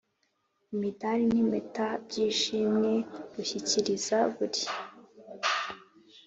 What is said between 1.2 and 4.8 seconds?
n Impeta by Ishimwe rushyikiriza buri